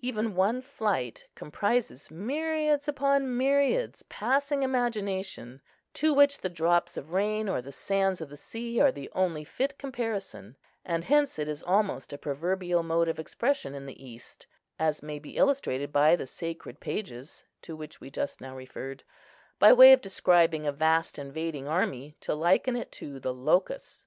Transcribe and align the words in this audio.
Even 0.00 0.34
one 0.34 0.60
flight 0.60 1.26
comprises 1.34 2.10
myriads 2.10 2.86
upon 2.86 3.34
myriads 3.38 4.02
passing 4.10 4.62
imagination, 4.62 5.62
to 5.94 6.12
which 6.12 6.38
the 6.42 6.50
drops 6.50 6.98
of 6.98 7.14
rain 7.14 7.48
or 7.48 7.62
the 7.62 7.72
sands 7.72 8.20
of 8.20 8.28
the 8.28 8.36
sea 8.36 8.78
are 8.78 8.92
the 8.92 9.10
only 9.14 9.42
fit 9.42 9.78
comparison; 9.78 10.54
and 10.84 11.04
hence 11.04 11.38
it 11.38 11.48
is 11.48 11.62
almost 11.62 12.12
a 12.12 12.18
proverbial 12.18 12.82
mode 12.82 13.08
of 13.08 13.18
expression 13.18 13.74
in 13.74 13.86
the 13.86 14.04
East 14.04 14.46
(as 14.78 15.02
may 15.02 15.18
be 15.18 15.38
illustrated 15.38 15.90
by 15.90 16.14
the 16.14 16.26
sacred 16.26 16.78
pages 16.78 17.42
to 17.62 17.74
which 17.74 18.02
we 18.02 18.10
just 18.10 18.38
now 18.38 18.54
referred), 18.54 19.02
by 19.58 19.72
way 19.72 19.94
of 19.94 20.02
describing 20.02 20.66
a 20.66 20.72
vast 20.72 21.18
invading 21.18 21.66
army, 21.66 22.14
to 22.20 22.34
liken 22.34 22.76
it 22.76 22.92
to 22.92 23.18
the 23.18 23.32
locusts. 23.32 24.04